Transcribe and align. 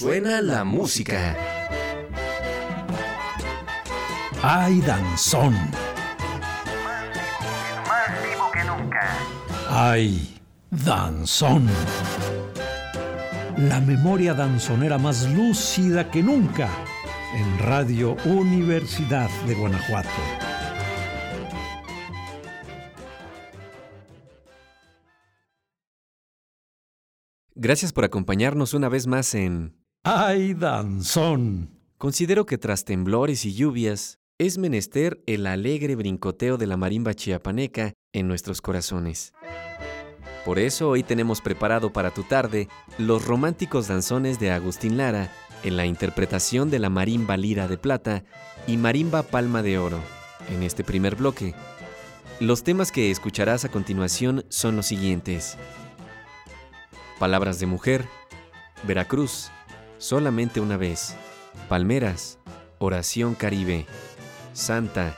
Suena 0.00 0.40
la 0.40 0.64
música. 0.64 1.36
¡Ay, 4.42 4.80
danzón! 4.80 5.52
Más 7.86 8.22
vivo 8.24 8.50
que 8.50 8.64
nunca. 8.64 9.18
¡Ay, 9.68 10.40
danzón! 10.70 11.68
La 13.58 13.78
memoria 13.82 14.32
danzonera 14.32 14.96
más 14.96 15.28
lúcida 15.28 16.10
que 16.10 16.22
nunca 16.22 16.70
en 17.34 17.58
Radio 17.58 18.16
Universidad 18.24 19.28
de 19.46 19.54
Guanajuato. 19.54 20.08
Gracias 27.54 27.92
por 27.92 28.06
acompañarnos 28.06 28.72
una 28.72 28.88
vez 28.88 29.06
más 29.06 29.34
en 29.34 29.79
¡Ay, 30.02 30.54
danzón! 30.54 31.78
Considero 31.98 32.46
que 32.46 32.56
tras 32.56 32.86
temblores 32.86 33.44
y 33.44 33.52
lluvias, 33.52 34.18
es 34.38 34.56
menester 34.56 35.22
el 35.26 35.46
alegre 35.46 35.94
brincoteo 35.94 36.56
de 36.56 36.66
la 36.66 36.78
marimba 36.78 37.12
chiapaneca 37.12 37.92
en 38.14 38.26
nuestros 38.26 38.62
corazones. 38.62 39.34
Por 40.46 40.58
eso 40.58 40.88
hoy 40.88 41.02
tenemos 41.02 41.42
preparado 41.42 41.92
para 41.92 42.12
tu 42.12 42.22
tarde 42.22 42.68
los 42.96 43.26
románticos 43.26 43.88
danzones 43.88 44.40
de 44.40 44.50
Agustín 44.50 44.96
Lara 44.96 45.30
en 45.64 45.76
la 45.76 45.84
interpretación 45.84 46.70
de 46.70 46.78
la 46.78 46.88
marimba 46.88 47.36
lira 47.36 47.68
de 47.68 47.76
plata 47.76 48.24
y 48.66 48.78
marimba 48.78 49.22
palma 49.22 49.62
de 49.62 49.76
oro. 49.76 50.00
En 50.48 50.62
este 50.62 50.82
primer 50.82 51.16
bloque, 51.16 51.54
los 52.40 52.62
temas 52.62 52.90
que 52.90 53.10
escucharás 53.10 53.66
a 53.66 53.70
continuación 53.70 54.46
son 54.48 54.76
los 54.76 54.86
siguientes. 54.86 55.58
Palabras 57.18 57.60
de 57.60 57.66
mujer, 57.66 58.06
Veracruz, 58.84 59.50
solamente 60.00 60.60
una 60.60 60.76
vez, 60.76 61.14
Palmeras, 61.68 62.38
Oración 62.78 63.34
Caribe, 63.34 63.86
Santa, 64.52 65.16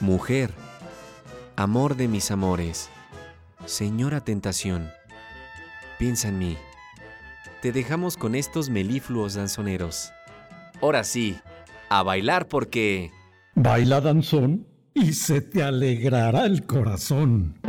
Mujer, 0.00 0.50
Amor 1.56 1.96
de 1.96 2.08
mis 2.08 2.30
amores, 2.30 2.88
Señora 3.66 4.20
Tentación, 4.20 4.90
piensa 5.98 6.28
en 6.28 6.38
mí. 6.38 6.56
Te 7.60 7.70
dejamos 7.72 8.16
con 8.16 8.34
estos 8.34 8.70
melifluos 8.70 9.34
danzoneros. 9.34 10.12
Ahora 10.80 11.04
sí, 11.04 11.38
a 11.88 12.02
bailar 12.02 12.48
porque... 12.48 13.10
Baila 13.54 14.00
danzón 14.00 14.66
y 14.94 15.12
se 15.12 15.40
te 15.40 15.62
alegrará 15.62 16.46
el 16.46 16.66
corazón. 16.66 17.60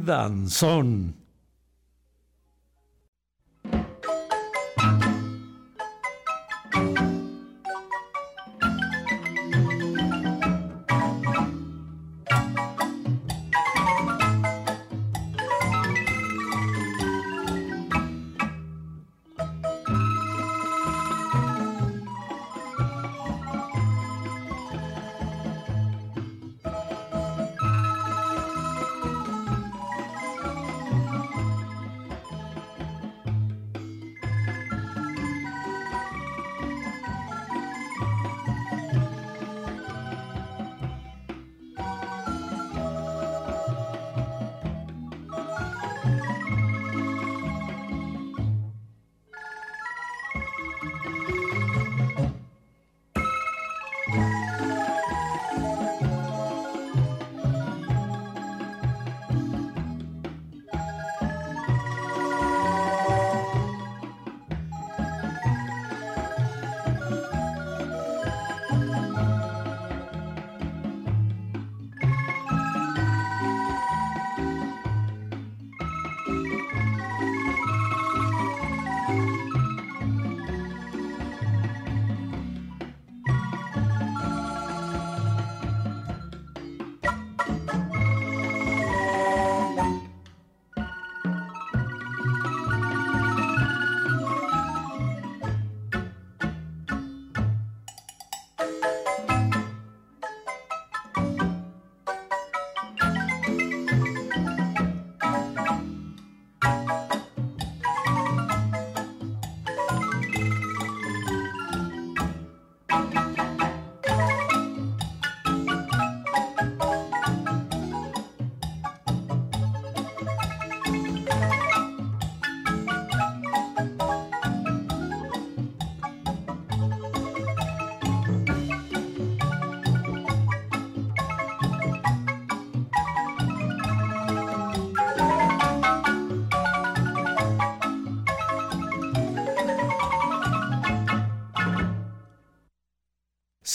Danzón! 0.00 1.25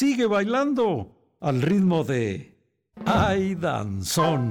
Sigue 0.01 0.25
bailando 0.25 1.11
al 1.41 1.61
ritmo 1.61 2.03
de 2.03 2.57
Ay 3.05 3.53
Danzón. 3.53 4.49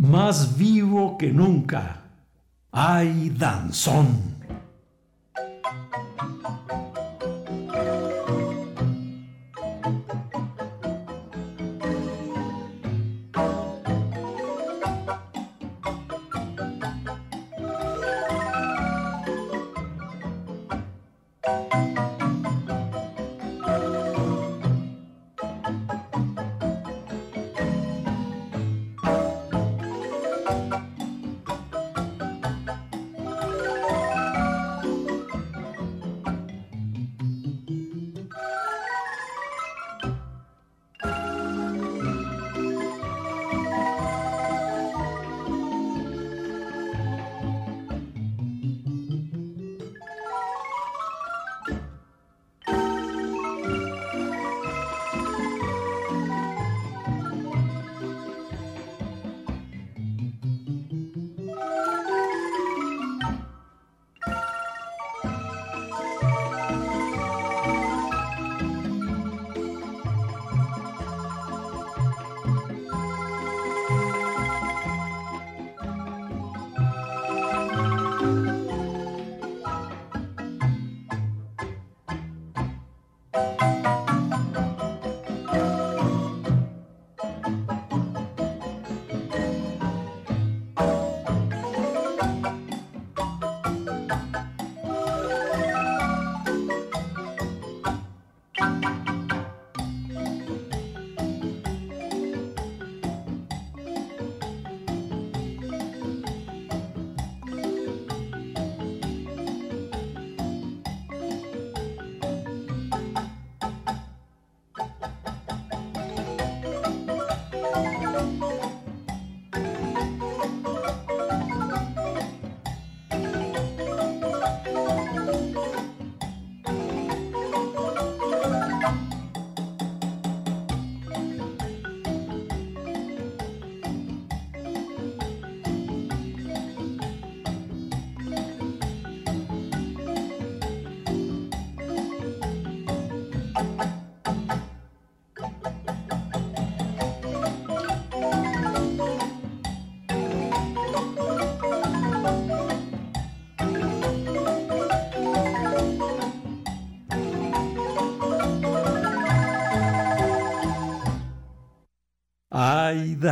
Más 0.00 0.56
vivo 0.56 1.18
que 1.18 1.30
nunca. 1.30 2.00
¡Ay, 2.72 3.30
danzón! 3.36 4.39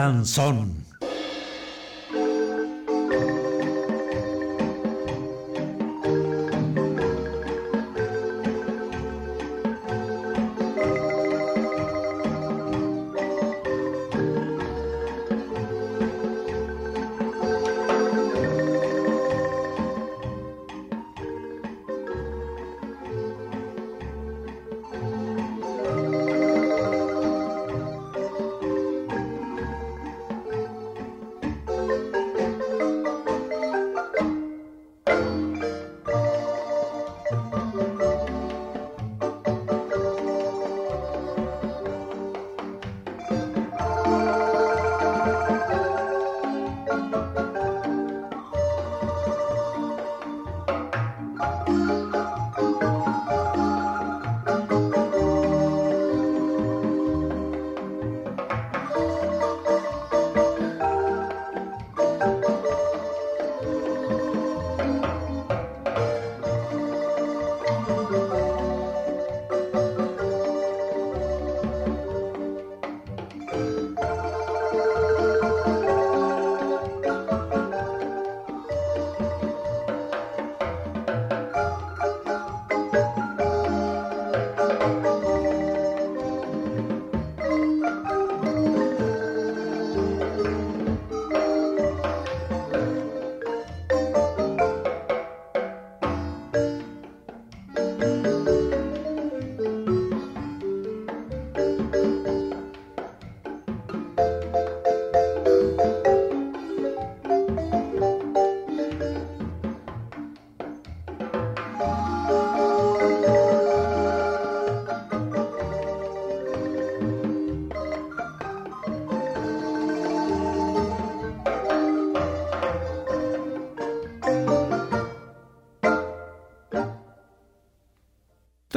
Danzón! 0.09 0.78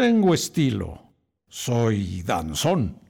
Tengo 0.02 0.34
estilo. 0.34 1.14
Soy 1.48 2.24
danzón. 2.24 3.01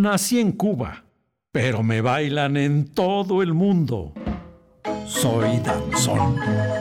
Nací 0.00 0.40
en 0.40 0.52
Cuba, 0.52 1.04
pero 1.52 1.82
me 1.82 2.00
bailan 2.00 2.56
en 2.56 2.88
todo 2.88 3.42
el 3.42 3.52
mundo. 3.52 4.14
Soy 5.06 5.58
danzón. 5.58 6.79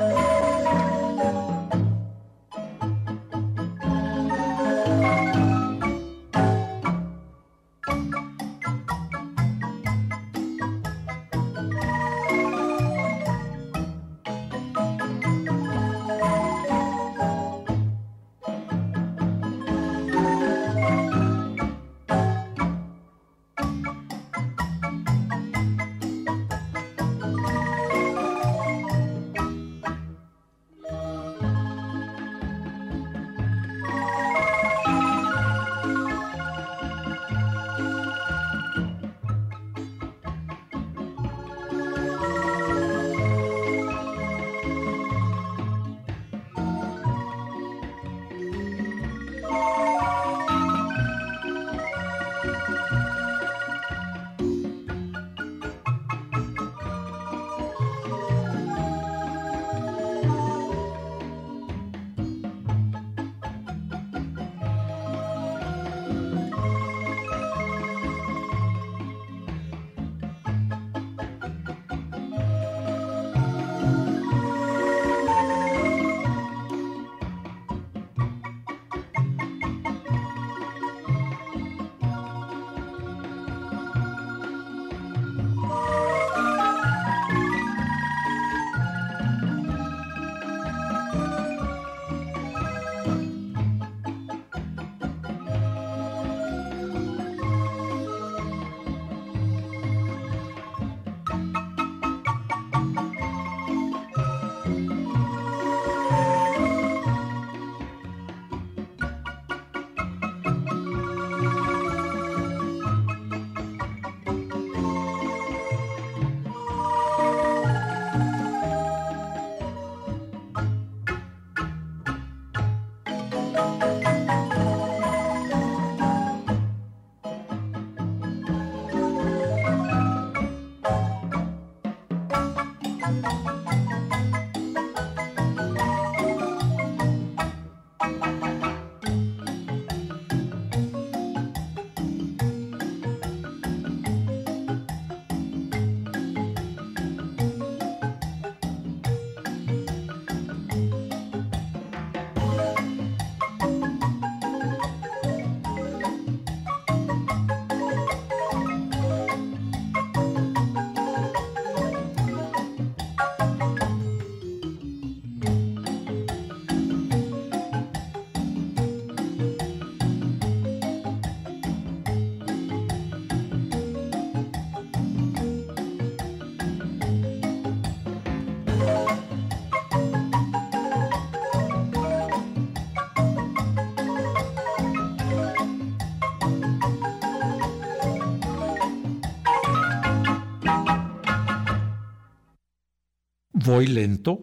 Voy 193.70 193.86
lento, 193.86 194.42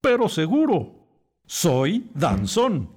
pero 0.00 0.26
seguro. 0.26 1.06
Soy 1.44 2.08
danzón. 2.14 2.93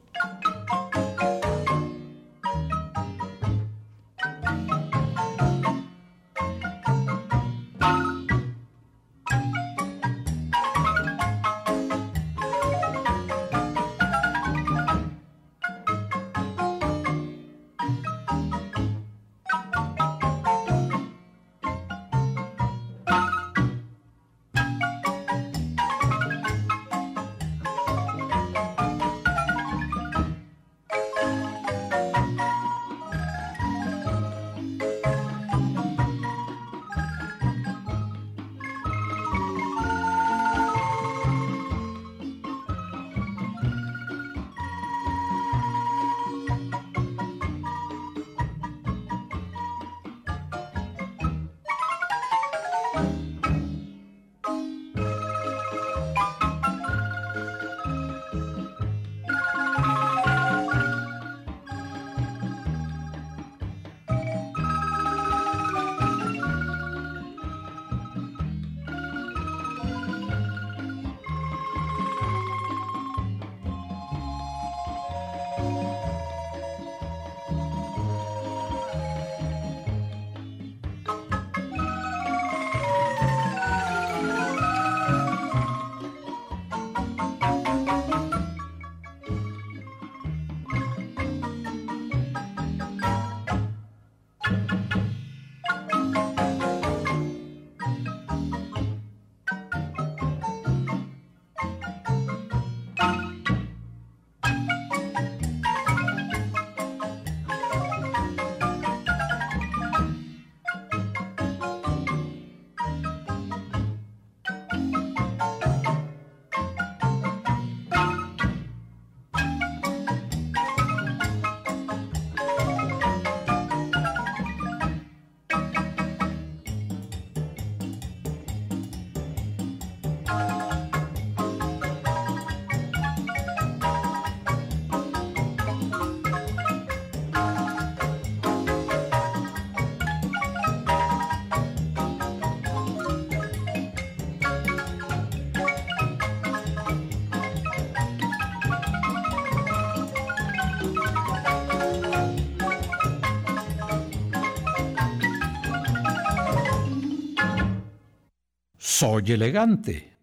Soy 159.00 159.32
elegante. 159.32 160.18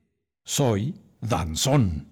Soy 0.44 0.96
danzón. 1.20 2.03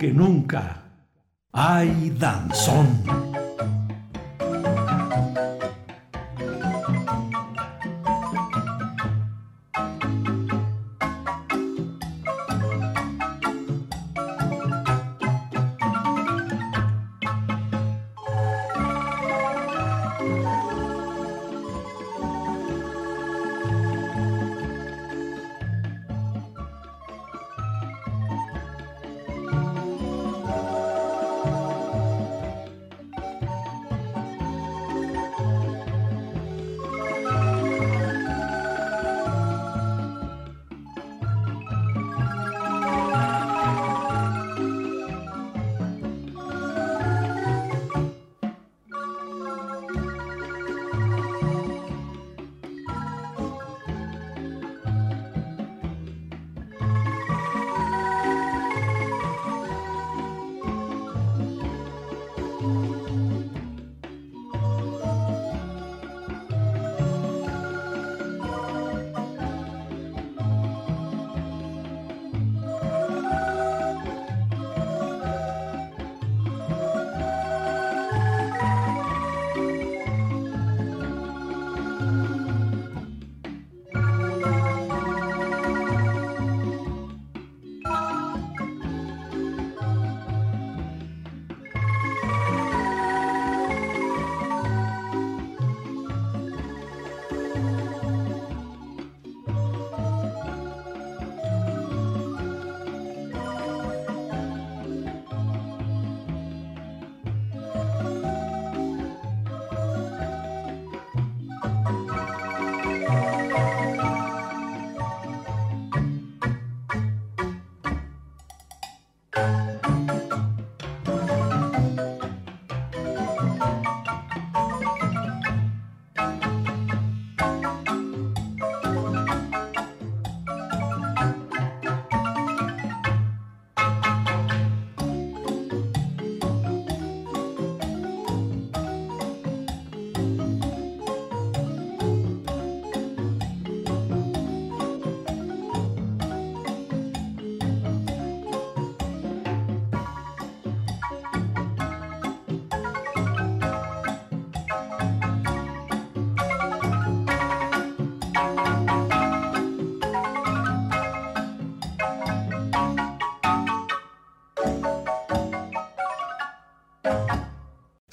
Que 0.00 0.14
nunca. 0.14 0.82
¡Ay, 1.52 2.16
danzón! 2.18 2.99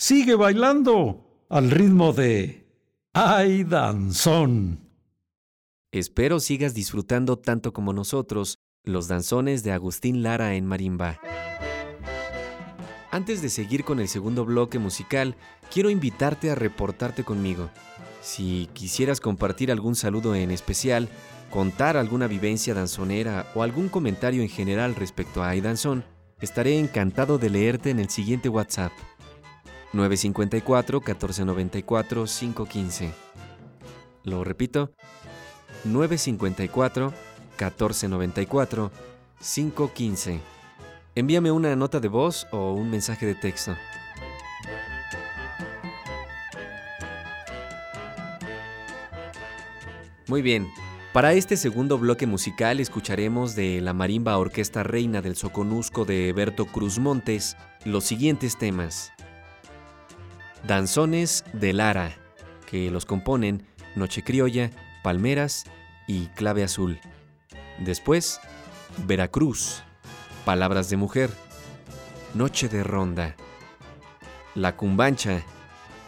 Sigue 0.07 0.35
bailando 0.35 1.45
al 1.49 1.69
ritmo 1.69 2.13
de 2.13 2.65
¡Ay, 3.11 3.65
danzón! 3.65 4.89
Espero 5.91 6.39
sigas 6.39 6.73
disfrutando 6.73 7.37
tanto 7.37 7.73
como 7.73 7.91
nosotros 7.91 8.57
los 8.85 9.09
danzones 9.09 9.63
de 9.63 9.73
Agustín 9.73 10.23
Lara 10.23 10.55
en 10.55 10.65
marimba. 10.65 11.19
Antes 13.11 13.41
de 13.41 13.49
seguir 13.49 13.83
con 13.83 13.99
el 13.99 14.07
segundo 14.07 14.45
bloque 14.45 14.79
musical, 14.79 15.35
quiero 15.69 15.89
invitarte 15.89 16.51
a 16.51 16.55
reportarte 16.55 17.25
conmigo. 17.25 17.69
Si 18.21 18.69
quisieras 18.71 19.19
compartir 19.19 19.73
algún 19.73 19.97
saludo 19.97 20.35
en 20.35 20.51
especial, 20.51 21.09
contar 21.49 21.97
alguna 21.97 22.27
vivencia 22.27 22.73
danzonera 22.73 23.51
o 23.55 23.61
algún 23.61 23.89
comentario 23.89 24.41
en 24.41 24.47
general 24.47 24.95
respecto 24.95 25.43
a 25.43 25.53
Danzón, 25.57 26.05
estaré 26.39 26.79
encantado 26.79 27.37
de 27.37 27.49
leerte 27.49 27.89
en 27.89 27.99
el 27.99 28.09
siguiente 28.09 28.47
WhatsApp 28.47 28.93
954 29.93 30.99
1494 30.99 32.25
515. 32.25 33.13
Lo 34.23 34.43
repito, 34.43 34.91
954 35.85 37.13
1494 37.57 38.91
515. 39.39 40.39
Envíame 41.15 41.51
una 41.51 41.75
nota 41.75 41.99
de 41.99 42.07
voz 42.07 42.47
o 42.51 42.73
un 42.73 42.89
mensaje 42.89 43.25
de 43.25 43.35
texto. 43.35 43.75
Muy 50.27 50.41
bien, 50.41 50.67
para 51.13 51.33
este 51.33 51.55
segundo 51.55 51.97
bloque 51.97 52.27
musical 52.27 52.79
escucharemos 52.81 53.55
de 53.55 53.79
la 53.81 53.93
Marimba 53.93 54.37
Orquesta 54.37 54.83
Reina 54.83 55.21
del 55.21 55.37
Soconusco 55.37 56.03
de 56.03 56.33
Berto 56.33 56.65
Cruz 56.65 56.99
Montes 56.99 57.55
los 57.85 58.03
siguientes 58.03 58.57
temas. 58.57 59.13
Danzones 60.65 61.43
de 61.53 61.73
Lara, 61.73 62.15
que 62.65 62.89
los 62.91 63.05
componen 63.05 63.67
Noche 63.95 64.23
Criolla, 64.23 64.71
Palmeras 65.03 65.65
y 66.07 66.27
Clave 66.27 66.63
Azul. 66.63 66.99
Después, 67.79 68.39
Veracruz, 69.05 69.83
Palabras 70.45 70.89
de 70.89 70.97
Mujer, 70.97 71.29
Noche 72.33 72.69
de 72.69 72.83
Ronda, 72.83 73.35
La 74.55 74.75
Cumbancha 74.75 75.43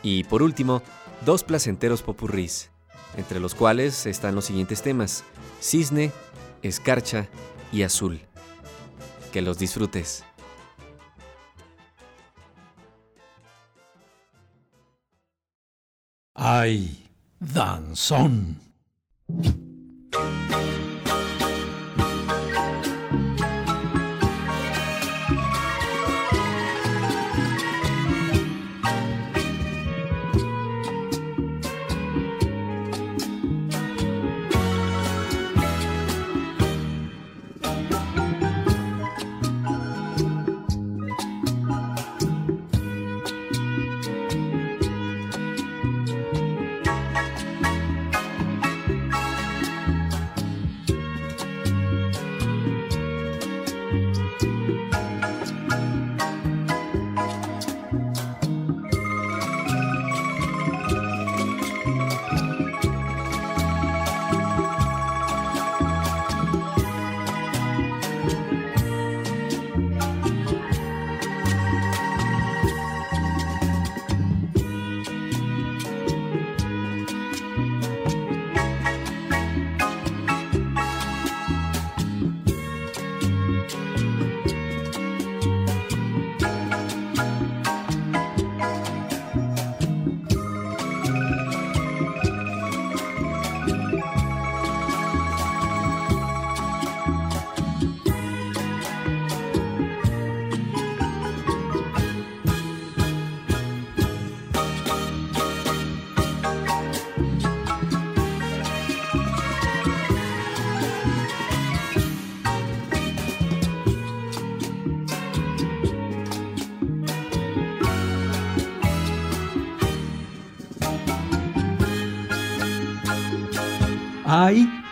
y 0.02 0.24
por 0.24 0.42
último, 0.42 0.82
dos 1.26 1.44
placenteros 1.44 2.02
popurrís, 2.02 2.72
entre 3.18 3.40
los 3.40 3.56
cuales 3.56 4.06
están 4.06 4.36
los 4.36 4.46
siguientes 4.46 4.82
temas, 4.82 5.24
Cisne, 5.62 6.12
Escarcha 6.62 7.28
y 7.72 7.84
Azul. 7.84 8.22
Que 9.32 9.42
los 9.42 9.60
disfrutes. 9.60 10.24
¡Ay, 16.42 17.06
danzón! 17.42 18.62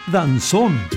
Danzón. 0.07 0.96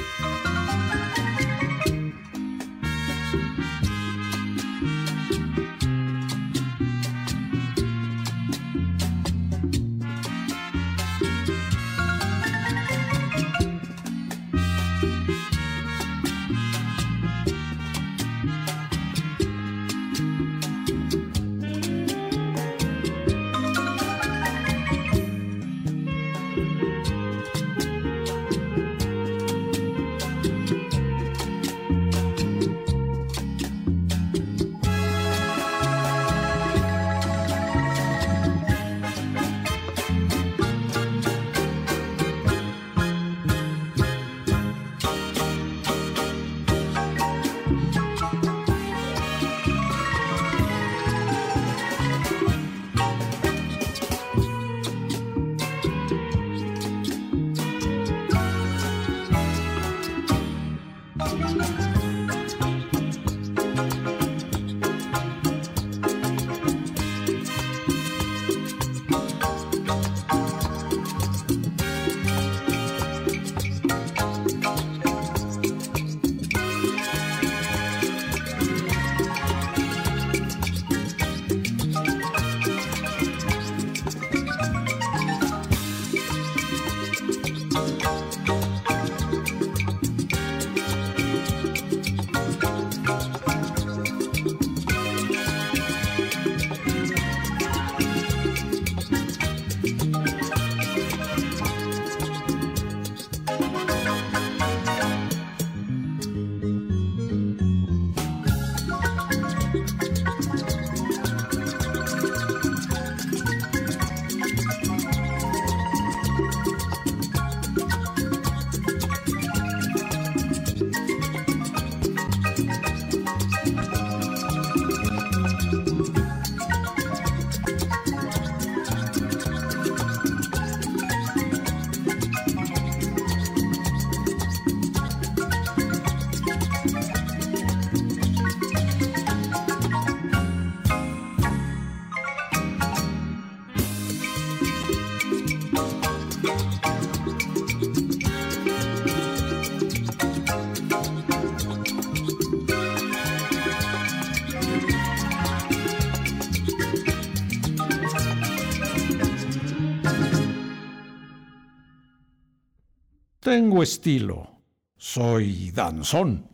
Tengo 163.51 163.83
estilo. 163.83 164.63
Soy 164.97 165.73
danzón. 165.73 166.50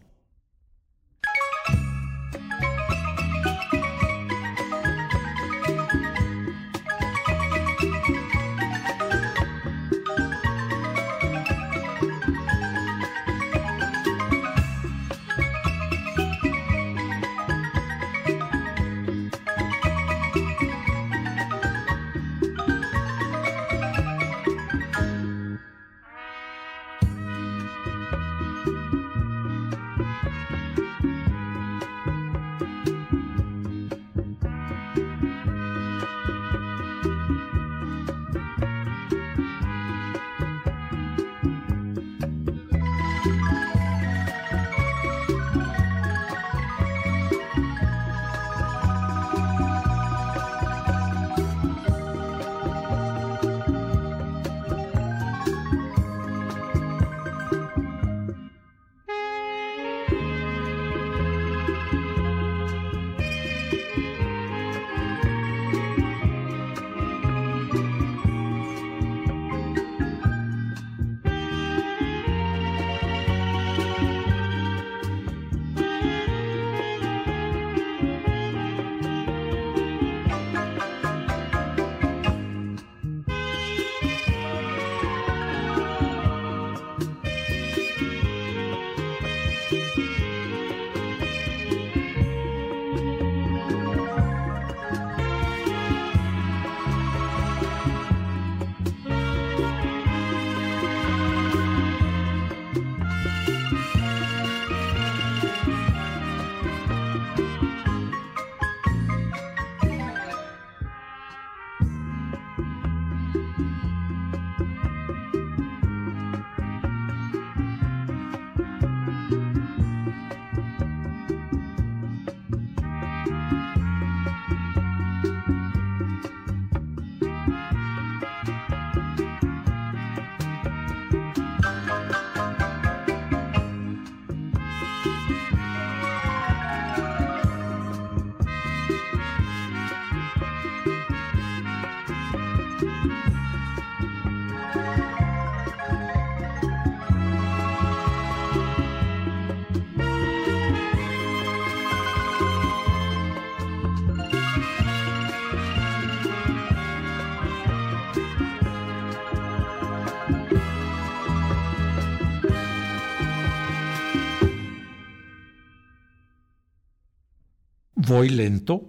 Voy 168.06 168.28
lento, 168.28 168.82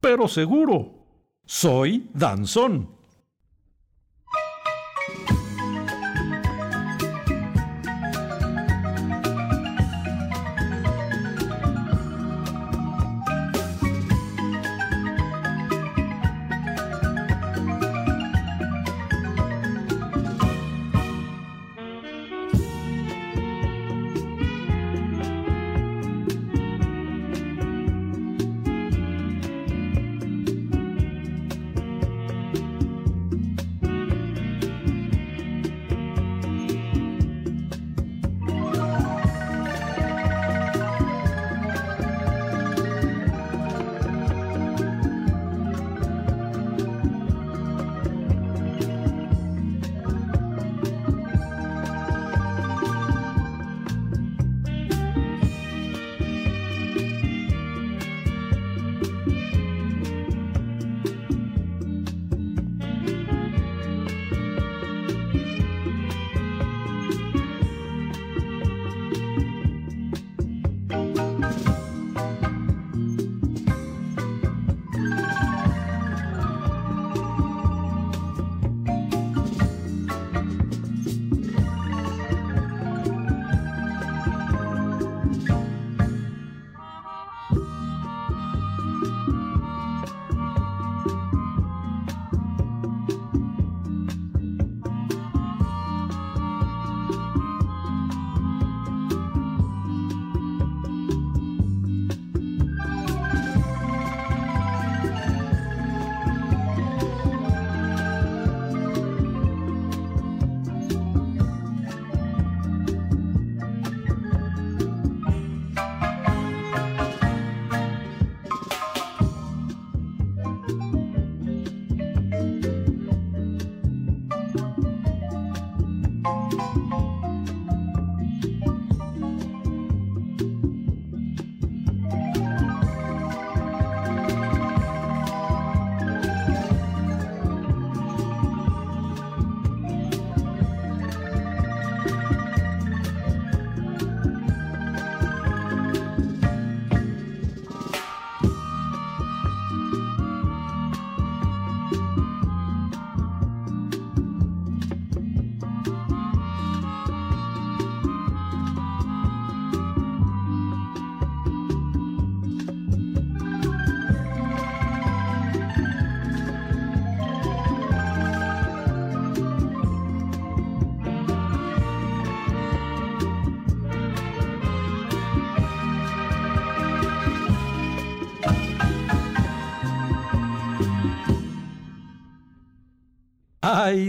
pero 0.00 0.26
seguro. 0.26 1.06
Soy 1.44 2.10
danzón. 2.12 2.97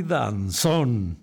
Danzón! 0.01 1.18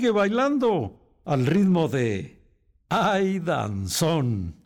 Sigue 0.00 0.12
bailando 0.12 0.98
al 1.26 1.44
ritmo 1.44 1.86
de 1.86 2.40
¡Ay, 2.88 3.38
danzón! 3.38 4.59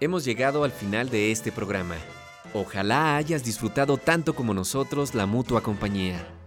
Hemos 0.00 0.24
llegado 0.24 0.64
al 0.64 0.70
final 0.70 1.10
de 1.10 1.32
este 1.32 1.50
programa. 1.50 1.96
Ojalá 2.54 3.16
hayas 3.16 3.44
disfrutado 3.44 3.96
tanto 3.96 4.34
como 4.34 4.54
nosotros 4.54 5.14
la 5.14 5.26
mutua 5.26 5.62
compañía. 5.62 6.39